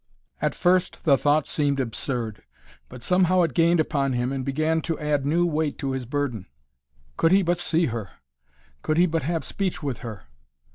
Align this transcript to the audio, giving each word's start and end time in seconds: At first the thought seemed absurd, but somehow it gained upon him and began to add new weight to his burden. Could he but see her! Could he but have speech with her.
At 0.41 0.55
first 0.55 1.03
the 1.03 1.15
thought 1.15 1.45
seemed 1.45 1.79
absurd, 1.79 2.41
but 2.89 3.03
somehow 3.03 3.43
it 3.43 3.53
gained 3.53 3.79
upon 3.79 4.13
him 4.13 4.31
and 4.31 4.43
began 4.43 4.81
to 4.81 4.97
add 4.97 5.27
new 5.27 5.45
weight 5.45 5.77
to 5.77 5.91
his 5.91 6.07
burden. 6.07 6.47
Could 7.17 7.31
he 7.31 7.43
but 7.43 7.59
see 7.59 7.85
her! 7.85 8.09
Could 8.81 8.97
he 8.97 9.05
but 9.05 9.21
have 9.21 9.45
speech 9.45 9.83
with 9.83 9.99
her. 9.99 10.23